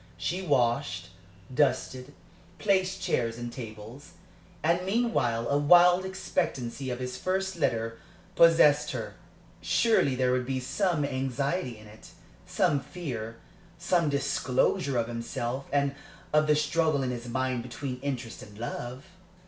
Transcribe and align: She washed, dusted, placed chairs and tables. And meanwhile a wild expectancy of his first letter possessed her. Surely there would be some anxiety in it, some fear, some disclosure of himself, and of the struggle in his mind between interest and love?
She 0.17 0.41
washed, 0.41 1.09
dusted, 1.53 2.15
placed 2.57 3.03
chairs 3.03 3.37
and 3.37 3.53
tables. 3.53 4.13
And 4.63 4.83
meanwhile 4.83 5.47
a 5.47 5.59
wild 5.59 6.05
expectancy 6.07 6.89
of 6.89 6.97
his 6.97 7.17
first 7.17 7.55
letter 7.57 7.99
possessed 8.35 8.93
her. 8.93 9.13
Surely 9.61 10.15
there 10.15 10.31
would 10.31 10.47
be 10.47 10.59
some 10.59 11.05
anxiety 11.05 11.77
in 11.77 11.85
it, 11.85 12.13
some 12.47 12.79
fear, 12.79 13.35
some 13.77 14.09
disclosure 14.09 14.97
of 14.97 15.07
himself, 15.07 15.67
and 15.71 15.93
of 16.33 16.47
the 16.47 16.55
struggle 16.55 17.03
in 17.03 17.11
his 17.11 17.27
mind 17.29 17.61
between 17.61 17.99
interest 18.01 18.41
and 18.41 18.57
love? 18.57 19.03